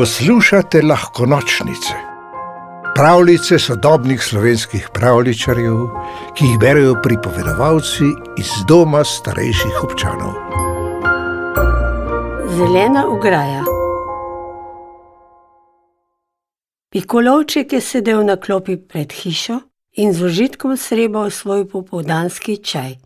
Poslušate 0.00 0.82
lahko 0.82 1.26
nočnice, 1.26 1.94
pravljice 2.94 3.58
sodobnih 3.58 4.22
slovenskih 4.22 4.88
pravličarjev, 4.94 5.76
ki 6.36 6.44
jih 6.44 6.58
berijo 6.60 6.94
pripovedovalci 7.02 8.08
iz 8.38 8.52
doma 8.68 9.02
starejših 9.04 9.82
občanov. 9.84 10.32
Zelena 12.56 13.04
ograja. 13.08 13.64
Pikolovček 16.90 17.72
je 17.72 17.80
sedel 17.80 18.24
na 18.24 18.36
klopi 18.36 18.76
pred 18.76 19.12
hišo 19.12 19.60
in 19.92 20.12
z 20.12 20.24
užitkom 20.24 20.76
srebal 20.76 21.30
svoj 21.30 21.68
popoldanski 21.68 22.56
čaj. 22.56 22.96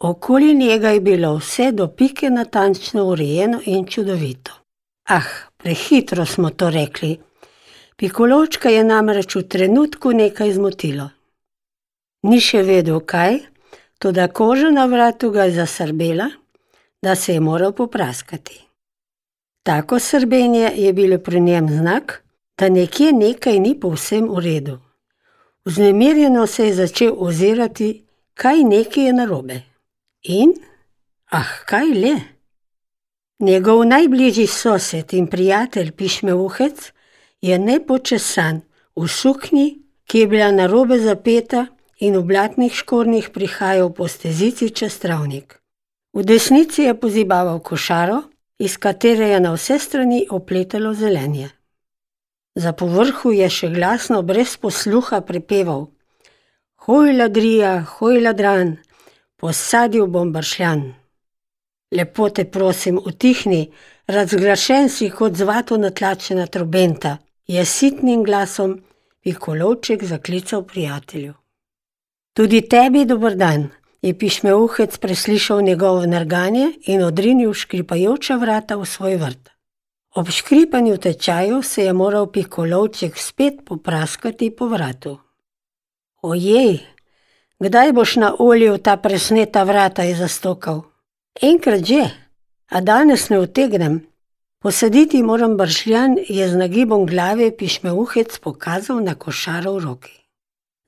Okoli 0.00 0.54
njega 0.54 0.96
je 0.96 1.00
bilo 1.00 1.36
vse 1.36 1.72
do 1.72 1.88
pike 1.88 2.30
natančno 2.30 3.04
urejeno 3.04 3.60
in 3.64 3.86
čudovito. 3.86 4.52
Ah, 5.08 5.51
prehitro 5.62 6.26
smo 6.26 6.50
to 6.50 6.70
rekli. 6.70 7.16
Pikoločka 7.96 8.70
je 8.72 8.82
namreč 8.84 9.36
v 9.38 9.44
trenutku 9.46 10.10
nekaj 10.10 10.56
zmotilo. 10.58 11.10
Ni 12.26 12.40
še 12.42 12.62
vedel 12.66 12.98
kaj, 13.06 13.38
toda 14.02 14.26
koža 14.28 14.70
na 14.74 14.86
vratu 14.90 15.30
ga 15.30 15.46
je 15.46 15.58
zasrbela, 15.60 16.28
da 17.02 17.14
se 17.14 17.34
je 17.34 17.40
moral 17.40 17.72
popraskati. 17.72 18.58
Tako 19.62 19.98
srbenje 19.98 20.72
je 20.76 20.92
bilo 20.92 21.18
pri 21.18 21.40
njem 21.40 21.68
znak, 21.68 22.22
da 22.58 22.68
nekje 22.68 23.12
nekaj 23.12 23.58
ni 23.58 23.74
povsem 23.78 24.26
v 24.30 24.42
redu. 24.42 24.78
Vznemirjeno 25.64 26.46
se 26.46 26.66
je 26.66 26.74
začel 26.74 27.14
ozirati, 27.16 28.02
kaj 28.34 28.64
nekaj 28.64 29.04
je 29.04 29.12
narobe. 29.12 29.62
In, 30.22 30.54
ah, 31.30 31.54
kaj 31.66 31.94
le? 31.94 32.14
Njegov 33.42 33.84
najbližji 33.84 34.46
sosed 34.46 35.12
in 35.12 35.26
prijatelj 35.26 35.90
Pišmeuhec 35.92 36.92
je 37.42 37.58
nepočesan 37.58 38.60
v 38.96 39.08
suknji, 39.08 39.82
ki 40.06 40.18
je 40.18 40.26
bila 40.26 40.50
narobe 40.54 40.98
zapeta 40.98 41.66
in 41.98 42.14
v 42.16 42.22
blatnih 42.22 42.70
škornjih 42.74 43.32
prihajal 43.34 43.90
po 43.90 44.06
stezici 44.08 44.70
čez 44.70 44.98
travnik. 45.02 45.58
V 46.14 46.22
desnici 46.22 46.86
je 46.86 46.94
pozibaval 46.94 47.58
košaro, 47.58 48.22
iz 48.58 48.78
katere 48.78 49.34
je 49.34 49.40
na 49.40 49.56
vse 49.58 49.78
strani 49.78 50.26
opletalo 50.30 50.94
zelenje. 50.94 51.50
Za 52.54 52.72
povrhu 52.72 53.34
je 53.34 53.50
še 53.50 53.74
glasno, 53.74 54.22
brez 54.22 54.54
posluha 54.56 55.20
prepeval: 55.20 55.88
Hoj, 56.86 57.10
ladrija, 57.18 57.80
hoj, 57.98 58.22
ladran, 58.22 58.76
posadil 59.36 60.06
bom 60.06 60.30
bršljan. 60.32 61.01
Lepo 61.92 62.28
te 62.30 62.44
prosim, 62.44 62.98
utihni, 62.98 63.70
razglašen 64.06 64.88
si 64.88 65.10
kot 65.10 65.36
zlato 65.36 65.76
natlačena 65.76 66.46
trobenta, 66.46 67.18
je 67.46 67.64
sitnim 67.64 68.24
glasom 68.24 68.80
Pikolovček 69.22 70.04
zaklical 70.04 70.62
prijatelju. 70.62 71.34
Tudi 72.32 72.62
tebi 72.68 73.04
dober 73.04 73.36
dan, 73.36 73.68
je 74.02 74.18
pišmeuhec 74.18 74.98
preslišal 74.98 75.60
njegovo 75.62 76.06
nerganje 76.06 76.72
in 76.86 77.02
odrinil 77.04 77.52
škripajoča 77.54 78.36
vrata 78.36 78.76
v 78.76 78.86
svoj 78.86 79.16
vrt. 79.16 79.50
Ob 80.14 80.30
škripanju 80.30 80.96
tečaju 80.96 81.62
se 81.62 81.84
je 81.84 81.92
moral 81.92 82.26
Pikolovček 82.32 83.18
spet 83.18 83.54
popraskati 83.66 84.50
po 84.50 84.66
vratu. 84.66 85.18
Ojej, 86.22 86.78
kdaj 87.58 87.92
boš 87.92 88.16
na 88.16 88.34
olju 88.38 88.78
ta 88.78 88.96
presneta 88.96 89.62
vrata 89.62 90.02
je 90.02 90.16
zastokal? 90.16 90.91
Enkrat 91.40 91.80
že, 91.86 92.12
a 92.68 92.80
danes 92.80 93.30
ne 93.30 93.40
utegnem. 93.40 94.04
Posaditi 94.60 95.22
moram 95.22 95.56
bršljan, 95.56 96.18
je 96.28 96.48
z 96.48 96.56
nagibom 96.56 97.06
glave 97.06 97.50
pišmeuhec 97.56 98.38
pokazal 98.38 99.00
na 99.00 99.14
košaro 99.14 99.72
v 99.74 99.84
roki. 99.84 100.14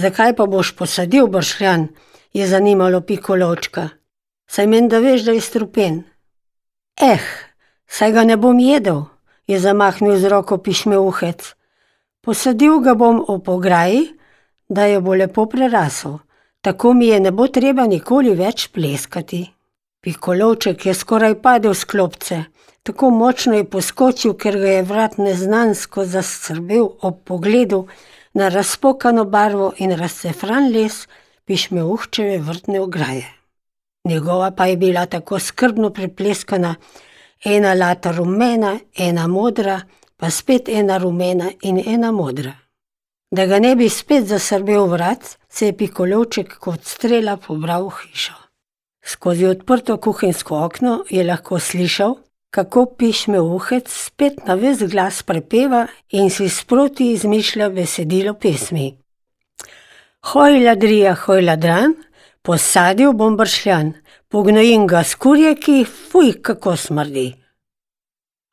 Zakaj 0.00 0.36
pa 0.36 0.46
boš 0.46 0.72
posadil 0.72 1.28
bršljan, 1.28 1.92
je 2.32 2.46
zanimalo 2.48 3.04
Pikoločka. 3.04 3.90
Saj 4.48 4.66
menda 4.66 4.98
veš, 4.98 5.28
da 5.28 5.32
je 5.36 5.44
strupen. 5.44 6.02
Eh, 6.96 7.20
saj 7.86 8.12
ga 8.12 8.24
ne 8.24 8.36
bom 8.40 8.58
jedel, 8.58 9.04
je 9.46 9.60
zamahnil 9.60 10.16
z 10.16 10.24
roko 10.32 10.58
pišmeuhec. 10.58 11.54
Posadil 12.24 12.80
ga 12.80 12.96
bom 12.96 13.20
ob 13.28 13.48
ograji, 13.48 14.16
da 14.68 14.88
jo 14.88 15.04
bo 15.04 15.14
lepo 15.14 15.46
prerasel, 15.46 16.18
tako 16.64 16.94
mi 16.94 17.12
je 17.12 17.20
ne 17.20 17.30
bo 17.30 17.46
treba 17.46 17.86
nikoli 17.86 18.34
več 18.34 18.68
pleskati. 18.72 19.59
Pikolovček 20.00 20.86
je 20.86 20.94
skoraj 20.94 21.34
padel 21.42 21.74
s 21.74 21.84
klopce, 21.84 22.44
tako 22.82 23.10
močno 23.10 23.54
je 23.54 23.64
poskočil, 23.64 24.32
ker 24.32 24.56
ga 24.56 24.70
je 24.78 24.86
vrat 24.88 25.18
neznansko 25.18 26.04
zaskrbel 26.04 26.88
ob 27.02 27.18
pogledu 27.24 27.82
na 28.32 28.48
razpokano 28.48 29.24
barvo 29.24 29.72
in 29.76 29.92
razcefran 29.92 30.70
les 30.72 31.04
pišmeuhčeve 31.44 32.38
vrtne 32.38 32.80
ograje. 32.80 33.28
Njegova 34.08 34.50
pa 34.50 34.66
je 34.66 34.76
bila 34.76 35.06
tako 35.06 35.38
skrbno 35.38 35.90
prepleskana, 35.90 36.74
ena 37.44 37.74
lata 37.74 38.12
rumena, 38.12 38.78
ena 38.96 39.26
modra, 39.26 39.80
pa 40.16 40.30
spet 40.30 40.68
ena 40.68 40.98
rumena 40.98 41.50
in 41.62 41.82
ena 41.86 42.12
modra. 42.12 42.56
Da 43.30 43.46
ga 43.46 43.58
ne 43.58 43.76
bi 43.76 43.88
spet 43.88 44.24
zasrbel 44.26 44.86
vrat, 44.86 45.36
se 45.48 45.66
je 45.66 45.76
Pikolovček 45.76 46.58
kot 46.58 46.84
strela 46.84 47.36
pobral 47.36 47.88
v 47.88 47.98
hišo. 48.00 48.39
Skozi 49.04 49.46
odprto 49.46 49.96
kuhinjsko 49.96 50.64
okno 50.64 51.04
je 51.10 51.24
lahko 51.24 51.58
slišal, 51.58 52.14
kako 52.50 52.86
pišmeuhec 52.98 53.88
spet 53.88 54.46
na 54.46 54.54
ves 54.54 54.82
glas 54.92 55.22
prepeva 55.22 55.86
in 56.10 56.30
si 56.30 56.48
sproti 56.48 57.12
izmišlja 57.12 57.70
besedilo 57.70 58.34
pesmi. 58.34 58.96
Hoj, 60.32 60.64
ladrija, 60.64 61.14
hoj, 61.14 61.42
ladran, 61.42 61.94
posadil 62.42 63.12
bom 63.12 63.36
bršljan, 63.36 63.92
pognojim 64.28 64.86
ga 64.86 65.04
s 65.04 65.14
kurjeki, 65.14 65.84
fuj, 65.84 66.32
kako 66.42 66.76
smrdi. 66.76 67.28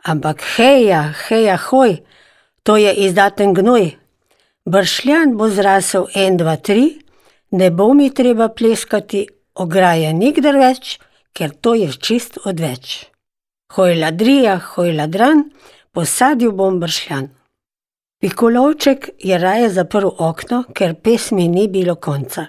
Ampak 0.07 0.41
heja, 0.55 1.01
heja, 1.27 1.57
hoj, 1.57 1.97
to 2.63 2.77
je 2.77 2.93
izdaten 2.93 3.53
gnoj. 3.53 3.97
Bršljan 4.65 5.35
bo 5.37 5.49
zrasel 5.49 6.07
en, 6.15 6.37
dva, 6.37 6.55
tri, 6.55 7.01
ne 7.51 7.71
bo 7.71 7.93
mi 7.93 8.13
treba 8.13 8.47
pleskati, 8.47 9.27
ograje 9.63 10.13
nikdar 10.13 10.57
več, 10.57 10.97
ker 11.33 11.53
to 11.61 11.73
je 11.77 11.91
čist 11.93 12.39
odveč. 12.45 13.07
Hoj, 13.75 13.97
ladrija, 13.99 14.57
hoj, 14.73 14.93
ladran, 14.95 15.49
posadil 15.91 16.53
bom 16.55 16.79
bršljan. 16.79 17.27
Pikolovček 18.21 19.09
je 19.19 19.37
raje 19.37 19.69
zaprl 19.69 20.09
okno, 20.17 20.63
ker 20.73 20.95
pesmi 20.95 21.47
ni 21.47 21.67
bilo 21.67 21.95
konca. 21.95 22.47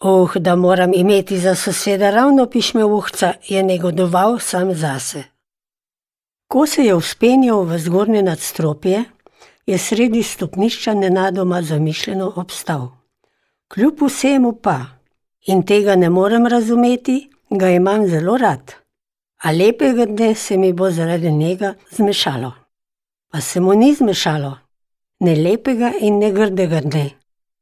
Oh, 0.00 0.36
da 0.36 0.56
moram 0.56 0.92
imeti 0.94 1.38
za 1.38 1.54
soseda 1.54 2.10
ravno 2.10 2.46
pišmeuhca, 2.46 3.32
je 3.48 3.62
negodoval 3.62 4.38
sam 4.38 4.74
zase. 4.74 5.24
Ko 6.48 6.66
se 6.66 6.84
je 6.84 6.98
vzpenjal 7.00 7.62
v 7.62 7.78
zgornje 7.78 8.22
nadstropje, 8.22 9.04
je 9.66 9.78
sredi 9.78 10.22
stopnišča 10.22 10.94
nenadoma 10.94 11.62
zamišljeno 11.62 12.32
obstal. 12.36 12.88
Kljub 13.68 14.02
vsemu 14.02 14.52
pa, 14.52 14.97
in 15.52 15.62
tega 15.62 15.96
ne 15.96 16.08
morem 16.08 16.46
razumeti, 16.46 17.16
ga 17.50 17.70
imam 17.70 18.06
zelo 18.06 18.36
rad. 18.36 18.74
A 19.44 19.52
lepega 19.52 20.06
dne 20.06 20.34
se 20.34 20.56
mi 20.56 20.72
bo 20.72 20.90
zaradi 20.90 21.30
njega 21.32 21.74
zmešalo. 21.96 22.52
Pa 23.30 23.40
se 23.40 23.60
mu 23.60 23.74
ni 23.74 23.94
zmešalo, 23.94 24.52
ne 25.20 25.34
lepega 25.34 25.92
in 26.00 26.18
ne 26.18 26.30
grdega 26.32 26.80
dne. 26.80 27.10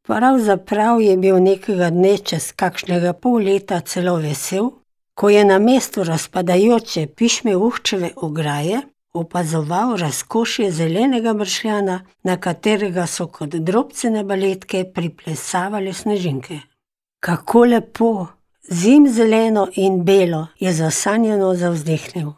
Pravzaprav 0.07 1.01
je 1.01 1.17
bil 1.17 1.39
nekega 1.43 1.91
dne 1.91 2.19
čez 2.19 2.53
kakšnega 2.53 3.13
pol 3.13 3.43
leta 3.43 3.81
celo 3.81 4.17
vesel, 4.17 4.71
ko 5.15 5.31
je 5.31 5.45
na 5.45 5.59
mestu 5.59 6.05
razpadajoče 6.05 7.07
pišmeuhčeve 7.17 8.11
ograje 8.17 8.83
opazoval 9.17 9.97
razkošje 9.97 10.71
zelenega 10.71 11.35
bršljana, 11.35 12.01
na 12.23 12.37
katerega 12.37 13.07
so 13.07 13.27
kot 13.27 13.49
drobcene 13.49 14.25
baletke 14.25 14.85
priplesavale 14.95 15.93
snežinke. 15.93 16.61
Kako 17.21 17.65
lepo, 17.65 18.27
zimzeleno 18.71 19.69
in 19.75 20.05
belo, 20.05 20.47
je 20.59 20.73
zasanjeno 20.73 21.55
zavzdihnil. 21.55 22.33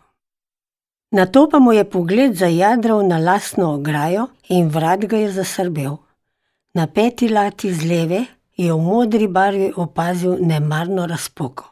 Nato 1.10 1.48
pa 1.48 1.58
mu 1.58 1.72
je 1.72 1.84
pogled 1.90 2.34
zajadral 2.34 3.06
na 3.06 3.18
lastno 3.18 3.74
ograjo 3.74 4.26
in 4.48 4.68
vrat 4.68 5.04
ga 5.04 5.16
je 5.16 5.32
zasrbel. 5.32 5.96
Na 6.74 6.86
peti 6.86 7.28
lati 7.28 7.72
z 7.74 7.84
leve 7.84 8.24
je 8.56 8.72
v 8.72 8.78
modri 8.78 9.26
barvi 9.26 9.72
opazil 9.76 10.36
nemarno 10.40 11.06
razpoko. 11.06 11.64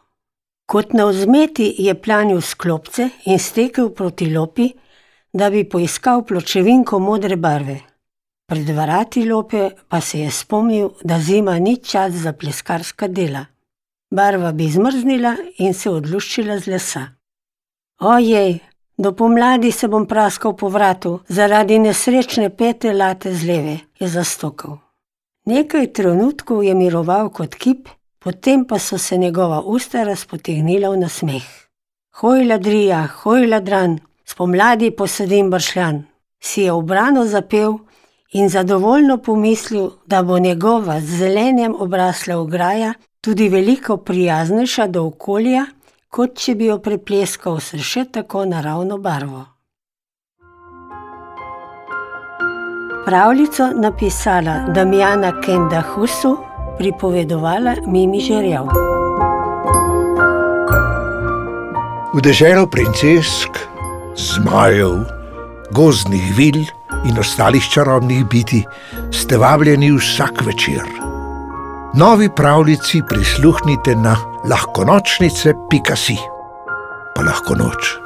Kot 0.66 0.92
na 0.92 1.04
vzmeti 1.04 1.74
je 1.78 1.94
planil 1.94 2.40
sklopce 2.40 3.08
in 3.26 3.38
stekel 3.38 3.90
proti 3.90 4.30
lopi, 4.34 4.72
da 5.32 5.50
bi 5.50 5.68
poiskal 5.68 6.24
pločevinko 6.24 6.98
modre 6.98 7.36
barve. 7.36 7.80
Pred 8.46 8.68
vrati 8.70 9.24
lope 9.24 9.70
pa 9.88 10.00
se 10.00 10.20
je 10.20 10.30
spomnil, 10.30 10.90
da 11.04 11.20
zima 11.20 11.58
ni 11.58 11.76
čas 11.76 12.12
za 12.12 12.32
pleskarska 12.32 13.08
dela. 13.08 13.46
Barva 14.10 14.52
bi 14.52 14.70
zmrznila 14.70 15.36
in 15.58 15.74
se 15.74 15.90
odluščila 15.90 16.58
z 16.58 16.66
lesa. 16.66 17.06
Ojej, 18.00 18.60
Do 18.98 19.12
pomladi 19.12 19.72
se 19.72 19.88
bom 19.88 20.06
praskal 20.06 20.54
po 20.56 20.68
vratu, 20.68 21.20
zaradi 21.28 21.78
nesrečne 21.78 22.48
pete 22.50 22.92
late 22.92 23.34
z 23.34 23.44
leve, 23.44 23.76
je 24.00 24.08
zastokal. 24.08 24.78
Nekaj 25.44 25.92
trenutkov 25.92 26.62
je 26.64 26.74
miroval 26.74 27.28
kot 27.28 27.54
kip, 27.54 27.88
potem 28.18 28.64
pa 28.64 28.78
so 28.78 28.98
se 28.98 29.16
njegova 29.16 29.60
usta 29.60 30.02
razpotegnila 30.02 30.90
v 30.90 31.00
nasmeh. 31.04 31.44
Hoj, 32.20 32.46
ladrija, 32.48 33.02
hoj, 33.20 33.46
ladran, 33.46 33.98
spomladi 34.24 34.90
posedim 34.90 35.50
bršljan, 35.50 36.04
si 36.40 36.62
je 36.62 36.72
obrano 36.72 37.26
zapel 37.26 37.76
in 38.32 38.48
zadovoljno 38.48 39.18
pomislil, 39.18 39.90
da 40.06 40.22
bo 40.22 40.38
njegova 40.38 41.00
z 41.00 41.18
zelenjem 41.18 41.74
obrasla 41.78 42.36
ograja 42.36 42.94
tudi 43.20 43.48
veliko 43.48 43.96
prijaznejša 43.96 44.86
do 44.86 45.06
okolja, 45.06 45.66
kot 46.08 46.38
če 46.38 46.54
bi 46.54 46.70
jo 46.70 46.78
prepleskal 46.78 47.60
s 47.60 47.78
še 47.82 48.04
tako 48.12 48.44
naravno 48.44 48.98
barvo. 48.98 49.44
Pravljico 53.06 53.70
napisala 53.74 54.54
Damjana 54.74 55.32
Kenda 55.40 55.82
Husu, 55.82 56.36
pripovedovala 56.78 57.76
Mimi 57.86 58.20
Žerjav. 58.20 58.66
V 62.14 62.22
deželo 62.22 62.66
princesk, 62.66 63.60
zmajev, 64.16 65.04
gozdnih 65.70 66.32
vil 66.36 66.64
in 67.04 67.18
ostalih 67.18 67.64
čarobnih 67.74 68.24
biti 68.24 68.64
ste 69.12 69.36
vabljeni 69.36 69.92
vsak 69.92 70.46
večer. 70.46 70.82
Novi 71.94 72.28
pravljici 72.36 73.02
prisluhnite 73.08 73.94
na 73.96 74.16
lahkonočnice.si, 74.48 76.16
pa 77.14 77.22
lahko 77.22 77.54
noč. 77.54 78.05